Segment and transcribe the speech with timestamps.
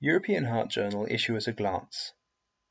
[0.00, 2.12] European Heart Journal Issue at a Glance,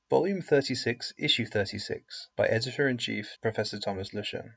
[0.09, 4.53] Volume 36, Issue 36, by Editor in Chief Professor Thomas Lüscher.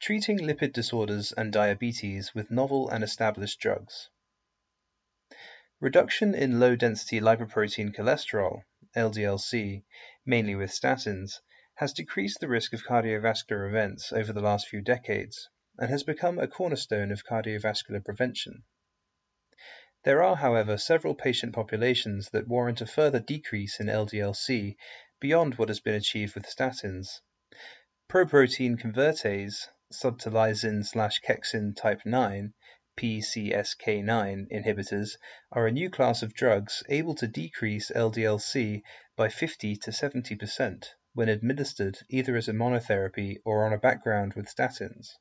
[0.00, 4.10] Treating lipid disorders and diabetes with novel and established drugs.
[5.78, 8.64] Reduction in low density lipoprotein cholesterol,
[8.96, 9.84] LDLC,
[10.26, 11.38] mainly with statins,
[11.76, 16.40] has decreased the risk of cardiovascular events over the last few decades and has become
[16.40, 18.64] a cornerstone of cardiovascular prevention.
[20.08, 24.74] There are, however, several patient populations that warrant a further decrease in LDL-C
[25.20, 27.20] beyond what has been achieved with statins.
[28.08, 32.54] Proprotein convertase, subtilisin/kexin type 9,
[32.96, 35.18] PCSK9 inhibitors
[35.52, 38.82] are a new class of drugs able to decrease LDL-C
[39.14, 44.48] by 50 to 70% when administered either as a monotherapy or on a background with
[44.48, 45.16] statins.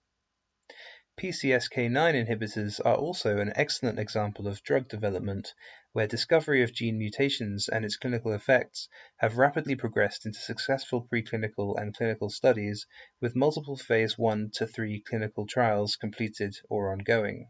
[1.17, 5.51] PCSK9 inhibitors are also an excellent example of drug development
[5.91, 11.75] where discovery of gene mutations and its clinical effects have rapidly progressed into successful preclinical
[11.75, 12.85] and clinical studies
[13.19, 17.49] with multiple phase 1 to 3 clinical trials completed or ongoing.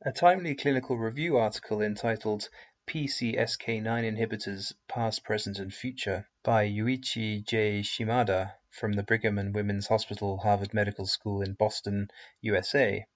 [0.00, 2.48] A timely clinical review article entitled
[2.86, 7.82] PCSK9 Inhibitors Past, Present and Future by Yuichi J.
[7.82, 12.10] Shimada from the Brigham and Women's Hospital Harvard Medical School in Boston,
[12.42, 13.06] USA,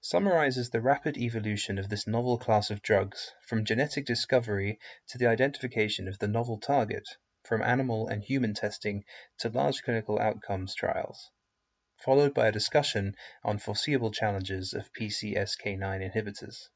[0.00, 5.26] summarizes the rapid evolution of this novel class of drugs from genetic discovery to the
[5.26, 7.08] identification of the novel target,
[7.42, 9.04] from animal and human testing
[9.38, 11.32] to large clinical outcomes trials,
[11.96, 16.68] followed by a discussion on foreseeable challenges of PCSK9 inhibitors.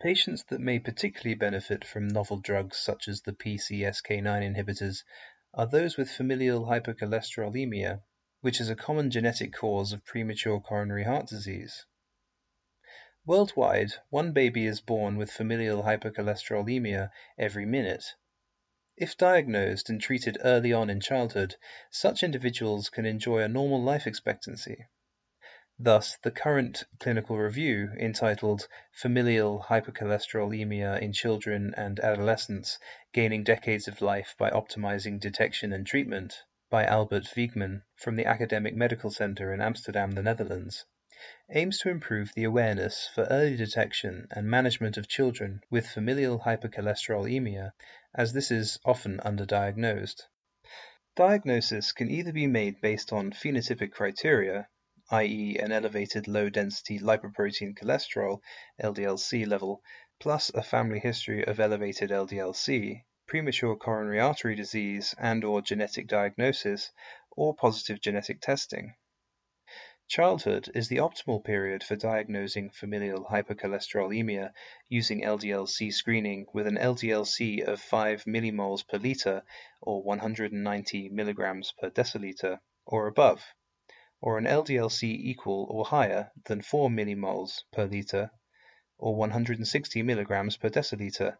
[0.00, 5.02] Patients that may particularly benefit from novel drugs such as the PCSK9 inhibitors
[5.52, 8.00] are those with familial hypercholesterolemia,
[8.40, 11.84] which is a common genetic cause of premature coronary heart disease.
[13.26, 18.04] Worldwide, one baby is born with familial hypercholesterolemia every minute.
[18.96, 21.56] If diagnosed and treated early on in childhood,
[21.90, 24.86] such individuals can enjoy a normal life expectancy.
[25.80, 32.80] Thus, the current clinical review, entitled Familial Hypercholesterolemia in Children and Adolescents
[33.12, 38.74] Gaining Decades of Life by Optimizing Detection and Treatment, by Albert Wiegman from the Academic
[38.74, 40.84] Medical Center in Amsterdam, the Netherlands,
[41.48, 47.70] aims to improve the awareness for early detection and management of children with familial hypercholesterolemia,
[48.16, 50.22] as this is often underdiagnosed.
[51.14, 54.68] Diagnosis can either be made based on phenotypic criteria
[55.10, 55.56] i.e.
[55.58, 58.42] an elevated low-density lipoprotein cholesterol
[58.82, 59.82] (LDL-C) level
[60.20, 66.92] plus a family history of elevated LDL-C, premature coronary artery disease and/or genetic diagnosis,
[67.30, 68.94] or positive genetic testing.
[70.08, 74.52] Childhood is the optimal period for diagnosing familial hypercholesterolemia
[74.90, 79.42] using LDL-C screening with an LDL-C of 5 millimoles per liter
[79.80, 83.42] or 190 milligrams per deciliter or above
[84.20, 88.30] or an LDL-C equal or higher than 4 millimoles per liter
[88.98, 91.36] or 160 milligrams per deciliter,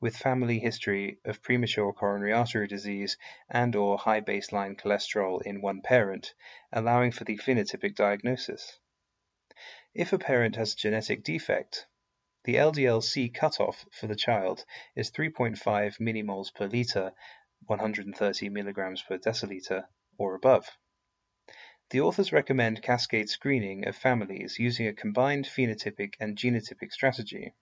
[0.00, 3.16] with family history of premature coronary artery disease
[3.50, 6.32] and or high baseline cholesterol in one parent,
[6.72, 8.78] allowing for the phenotypic diagnosis.
[9.94, 11.86] If a parent has a genetic defect,
[12.44, 14.64] the LDL-C cutoff for the child
[14.96, 17.12] is 3.5 millimoles per liter,
[17.66, 19.84] 130 milligrams per deciliter,
[20.18, 20.66] or above.
[21.92, 27.52] The authors recommend cascade screening of families using a combined phenotypic and genotypic strategy.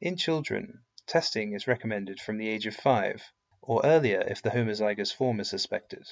[0.00, 3.22] In children, testing is recommended from the age of 5,
[3.62, 6.04] or earlier if the homozygous form is suspected.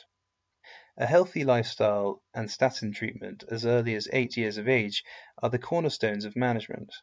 [0.96, 5.02] A healthy lifestyle and statin treatment as early as 8 years of age
[5.42, 6.94] are the cornerstones of management.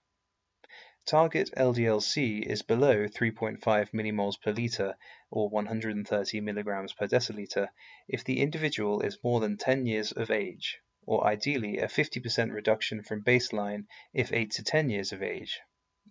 [1.07, 3.59] Target LDL-C is below 3.5
[3.91, 4.95] millimoles per liter
[5.29, 7.67] or 130 milligrams per deciliter
[8.07, 13.03] if the individual is more than 10 years of age, or ideally a 50% reduction
[13.03, 15.59] from baseline if 8 to 10 years of age,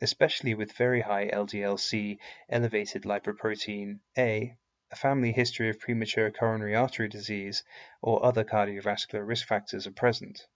[0.02, 2.18] especially with very high LDL-C,
[2.50, 4.54] elevated lipoprotein A,
[4.90, 7.62] a family history of premature coronary artery disease,
[8.02, 10.46] or other cardiovascular risk factors are present.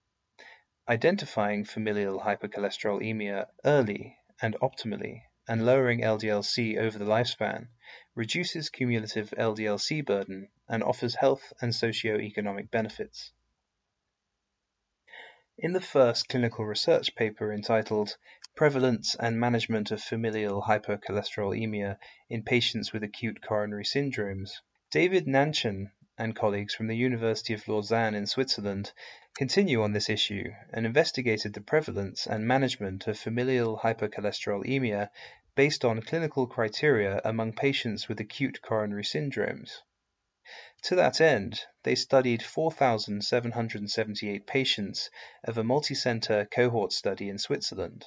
[0.87, 7.69] Identifying familial hypercholesterolemia early and optimally, and lowering LDL-C over the lifespan,
[8.15, 13.33] reduces cumulative LDL-C burden and offers health and socio-economic benefits.
[15.59, 18.17] In the first clinical research paper entitled
[18.57, 21.99] Prevalence and Management of Familial Hypercholesterolemia
[22.29, 24.61] in Patients with Acute Coronary Syndromes,
[24.91, 28.93] David Nanchen and colleagues from the University of Lausanne in Switzerland
[29.37, 35.11] continue on this issue and investigated the prevalence and management of familial hypercholesterolemia
[35.57, 39.81] based on clinical criteria among patients with acute coronary syndromes.
[40.83, 45.11] To that end, they studied 4,778 patients
[45.43, 48.05] of a multicenter cohort study in Switzerland.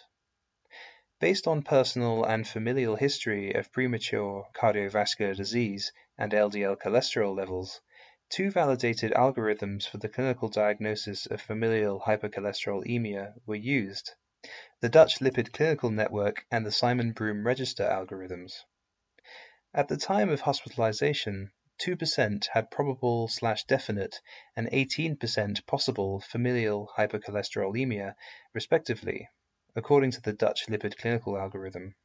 [1.19, 7.81] Based on personal and familial history of premature cardiovascular disease and LDL cholesterol levels,
[8.29, 14.11] two validated algorithms for the clinical diagnosis of familial hypercholesterolemia were used,
[14.81, 18.63] the Dutch Lipid Clinical Network and the Simon Broome Register algorithms.
[19.73, 24.19] At the time of hospitalization, 2% had probable slash definite
[24.55, 28.15] and 18% possible familial hypercholesterolemia,
[28.53, 29.29] respectively,
[29.75, 31.95] according to the Dutch lipid clinical algorithm.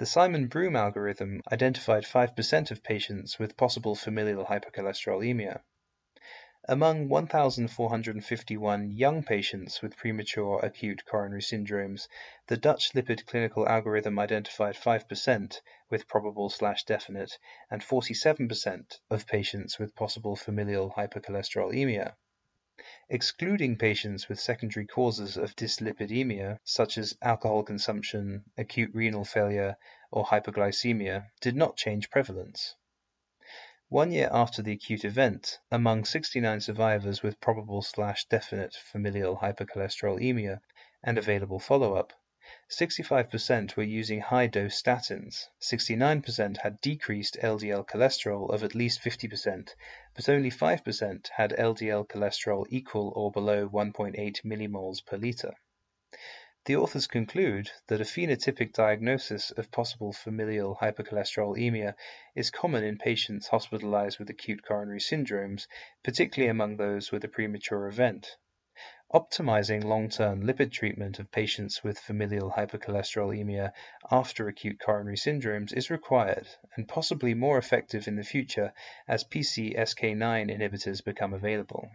[0.00, 5.60] The Simon Broome algorithm identified 5% of patients with possible familial hypercholesterolemia.
[6.66, 12.08] Among 1,451 young patients with premature acute coronary syndromes,
[12.46, 15.60] the Dutch lipid clinical algorithm identified 5%
[15.90, 17.38] with probable slash definite
[17.70, 22.14] and 47% of patients with possible familial hypercholesterolemia
[23.08, 29.76] excluding patients with secondary causes of dyslipidemia, such as alcohol consumption, acute renal failure,
[30.10, 32.74] or hypoglycemia, did not change prevalence.
[33.88, 40.60] One year after the acute event, among 69 survivors with probable slash definite familial hypercholesterolemia
[41.02, 42.12] and available follow-up,
[42.70, 49.74] 65% were using high-dose statins, 69% had decreased LDL cholesterol of at least 50%,
[50.14, 55.52] but only 5% had LDL cholesterol equal or below 1.8 millimoles per liter.
[56.64, 61.94] The authors conclude that a phenotypic diagnosis of possible familial hypercholesterolemia
[62.34, 65.66] is common in patients hospitalized with acute coronary syndromes,
[66.02, 68.36] particularly among those with a premature event.
[69.12, 73.72] Optimizing long-term lipid treatment of patients with familial hypercholesterolemia
[74.08, 76.46] after acute coronary syndromes is required
[76.76, 78.72] and possibly more effective in the future
[79.08, 81.90] as PCSK9 inhibitors become available.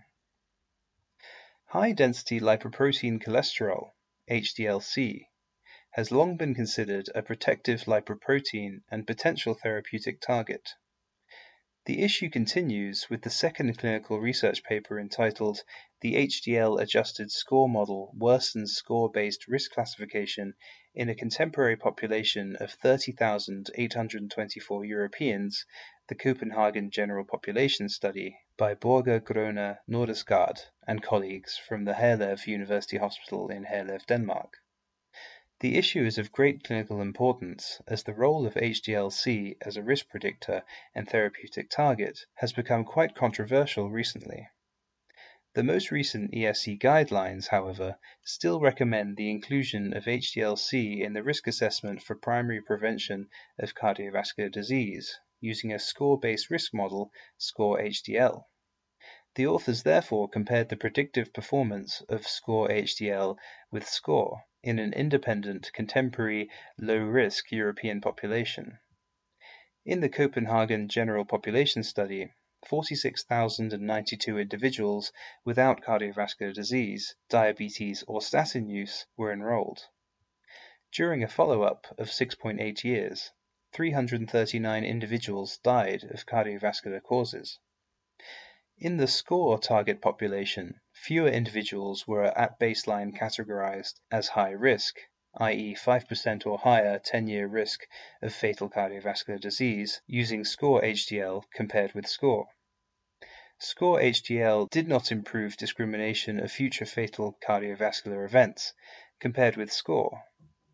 [1.68, 3.92] High-density lipoprotein cholesterol,
[4.30, 5.28] HDLC,
[5.92, 10.72] has long been considered a protective lipoprotein and potential therapeutic target.
[11.86, 15.64] The issue continues with the second clinical research paper entitled
[16.02, 20.56] The HDL-Adjusted Score Model Worsens Score-Based Risk Classification
[20.96, 25.64] in a Contemporary Population of 30,824 Europeans,
[26.08, 32.98] the Copenhagen General Population Study by Børge Grønne Nordestgaard and colleagues from the Herlev University
[32.98, 34.58] Hospital in Herlev, Denmark.
[35.66, 40.10] The issue is of great clinical importance as the role of HDL-C as a risk
[40.10, 40.64] predictor
[40.94, 44.48] and therapeutic target has become quite controversial recently.
[45.56, 51.48] The most recent ESC guidelines, however, still recommend the inclusion of HDL-C in the risk
[51.48, 53.28] assessment for primary prevention
[53.58, 58.44] of cardiovascular disease using a score-based risk model, SCORE-HDL.
[59.34, 63.38] The authors therefore compared the predictive performance of SCORE-HDL
[63.72, 68.80] with SCORE in an independent, contemporary, low-risk European population.
[69.86, 72.34] In the Copenhagen General Population Study,
[72.68, 75.12] 46,092 individuals
[75.44, 79.84] without cardiovascular disease, diabetes, or statin use were enrolled.
[80.92, 83.32] During a follow-up of 6.8 years,
[83.74, 87.60] 339 individuals died of cardiovascular causes.
[88.80, 94.98] In the SCORE target population, fewer individuals were at baseline categorized as high risk,
[95.38, 95.76] i.e.
[95.76, 97.82] 5% or higher 10-year risk
[98.22, 102.48] of fatal cardiovascular disease using SCORE HDL compared with SCORE.
[103.60, 108.74] SCORE HDL did not improve discrimination of future fatal cardiovascular events
[109.20, 110.24] compared with SCORE,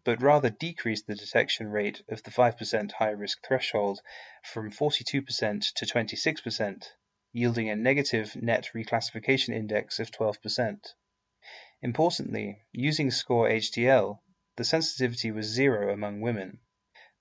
[0.04, 4.00] but rather decreased the detection rate of the 5% high risk threshold
[4.44, 6.88] from 42% to 26%,
[7.34, 10.94] yielding a negative net reclassification index of 12%.
[11.82, 14.20] Importantly, using SCORE HDL,
[14.58, 16.60] the sensitivity was zero among women.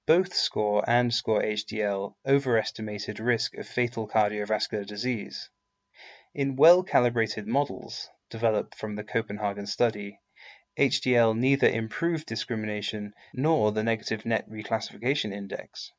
[0.07, 5.49] Both SCORE and SCORE HDL overestimated risk of fatal cardiovascular disease.
[6.35, 10.19] In well-calibrated models developed from the Copenhagen study,
[10.79, 15.93] HDL neither improved discrimination nor the negative net reclassification index.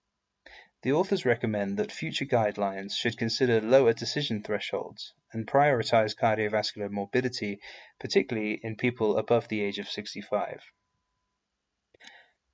[0.84, 7.60] The authors recommend that future guidelines should consider lower decision thresholds and prioritize cardiovascular morbidity,
[8.00, 10.64] particularly in people above the age of 65.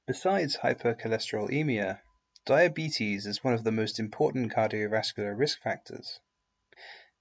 [0.06, 2.02] Besides hypercholesterolemia,
[2.46, 6.20] diabetes is one of the most important cardiovascular risk factors.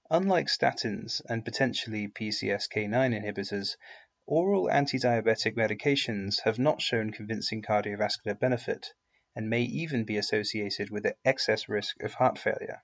[0.09, 3.77] Unlike statins and potentially PCSK9 inhibitors,
[4.25, 8.93] oral antidiabetic medications have not shown convincing cardiovascular benefit
[9.37, 12.81] and may even be associated with excess risk of heart failure.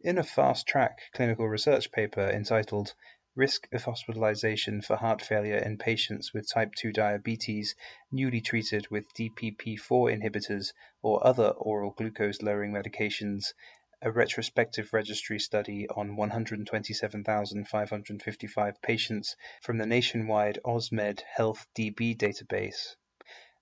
[0.00, 2.96] In a fast track clinical research paper entitled
[3.36, 7.76] Risk of Hospitalization for Heart Failure in Patients with Type 2 Diabetes
[8.10, 13.54] Newly Treated with DPP4 Inhibitors or Other Oral Glucose Lowering Medications,
[14.02, 22.96] a retrospective registry study on 127,555 patients from the nationwide OSMED Health DB database.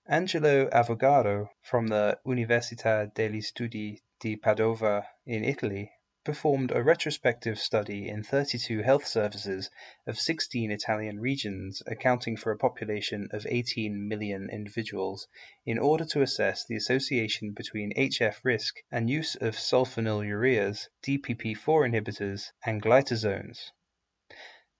[0.09, 5.89] Angelo Avogaro from the Università degli Studi di Padova in Italy
[6.25, 9.69] performed a retrospective study in 32 health services
[10.05, 15.25] of 16 Italian regions, accounting for a population of 18 million individuals,
[15.65, 22.51] in order to assess the association between HF risk and use of sulfonylureas, DPP4 inhibitors,
[22.65, 23.71] and glitazones.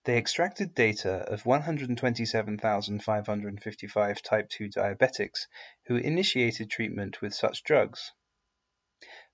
[0.06, 5.48] They extracted data of 127,555 type 2 diabetics
[5.86, 8.12] who initiated treatment with such drugs.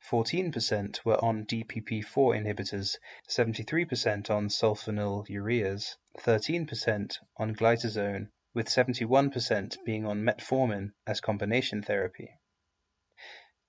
[0.08, 2.98] 14% were on DPP4 inhibitors,
[3.28, 12.30] 73% on sulfonylureas, 13% on glitazone, with 71% being on metformin as combination therapy.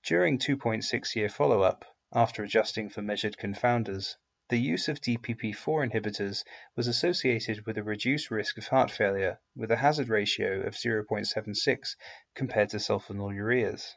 [0.04, 4.16] During 2.6 year follow up, after adjusting for measured confounders,
[4.50, 6.42] the use of DPP4 inhibitors
[6.74, 11.94] was associated with a reduced risk of heart failure with a hazard ratio of 0.76
[12.34, 13.94] compared to sulfonylureas.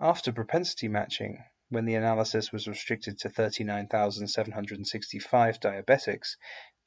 [0.00, 6.34] After propensity matching, when the analysis was restricted to 39,765 diabetics,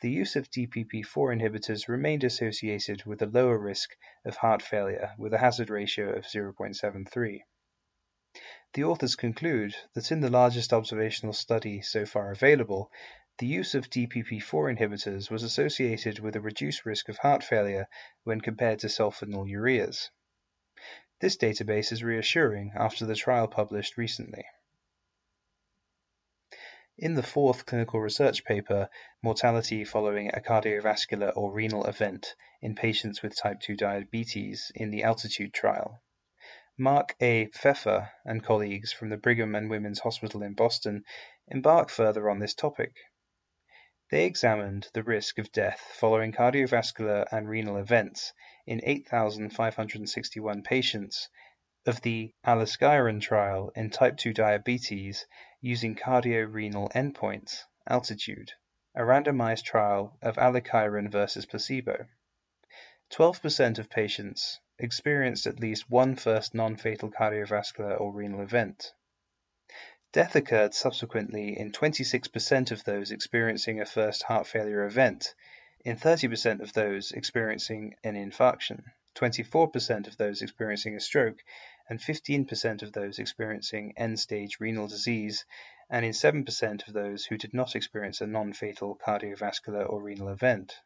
[0.01, 3.91] the use of DPP4 inhibitors remained associated with a lower risk
[4.25, 7.39] of heart failure with a hazard ratio of 0.73.
[8.73, 12.91] The authors conclude that in the largest observational study so far available,
[13.37, 17.87] the use of DPP4 inhibitors was associated with a reduced risk of heart failure
[18.23, 20.09] when compared to sulfonylureas.
[21.19, 24.45] This database is reassuring after the trial published recently.
[26.97, 28.89] In the fourth clinical research paper,
[29.21, 35.03] Mortality Following a Cardiovascular or Renal Event in Patients with Type 2 Diabetes in the
[35.03, 36.01] Altitude trial,
[36.79, 37.45] Mark A.
[37.49, 41.05] Pfeffer and colleagues from the Brigham and Women's Hospital in Boston
[41.47, 42.95] embark further on this topic.
[44.09, 48.33] They examined the risk of death following cardiovascular and renal events
[48.65, 51.29] in 8,561 patients
[51.85, 55.27] of the Aliskiren trial in type 2 diabetes
[55.61, 58.51] using cardiorenal endpoints, altitude,
[58.95, 62.07] a randomized trial of aliskiren versus placebo.
[63.13, 68.91] 12% of patients experienced at least one first non-fatal cardiovascular or renal event.
[70.12, 75.36] Death occurred subsequently in 26% of those experiencing a first heart failure event,
[75.86, 81.38] in 30% of those experiencing an infarction, 24% of those experiencing a stroke,
[81.88, 85.46] and 15% of those experiencing end stage renal disease,
[85.88, 90.29] and in 7% of those who did not experience a non fatal cardiovascular or renal
[90.29, 90.79] event.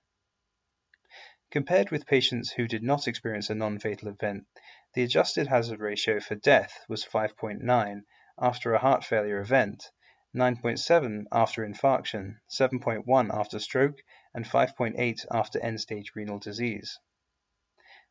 [1.49, 4.45] Compared with patients who did not experience a non fatal event,
[4.93, 8.01] the adjusted hazard ratio for death was 5.9
[8.37, 9.89] after a heart failure event,
[10.35, 13.99] 9.7 after infarction, 7.1 after stroke,
[14.33, 16.99] and 5.8 after end-stage renal disease.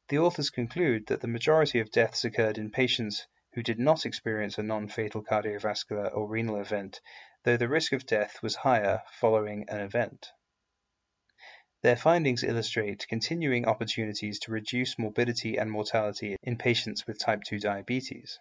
[0.09, 4.57] The authors conclude that the majority of deaths occurred in patients who did not experience
[4.57, 7.03] a non-fatal cardiovascular or renal event,
[7.43, 10.33] though the risk of death was higher following an event.
[11.87, 17.61] Their findings illustrate continuing opportunities to reduce morbidity and mortality in patients with type 2
[17.61, 18.41] diabetes.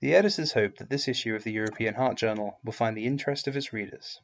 [0.00, 3.48] The editors hope that this issue of the European Heart Journal will find the interest
[3.48, 4.16] of its readers.